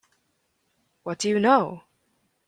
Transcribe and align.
What 1.03 1.19
do 1.19 1.29
you 1.29 1.39
know? 1.39 1.83